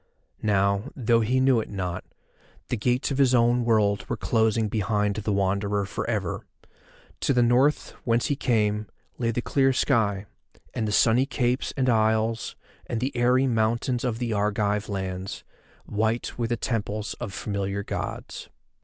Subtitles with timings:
[0.41, 2.03] Now, though he knew it not,
[2.69, 6.43] the gates of his own world were closing behind the Wanderer for ever.
[7.19, 8.87] To the North, whence he came,
[9.19, 10.25] lay the clear sky,
[10.73, 12.55] and the sunny capes and isles,
[12.87, 15.43] and the airy mountains of the Argive lands,
[15.85, 18.49] white with the temples of familiar Gods.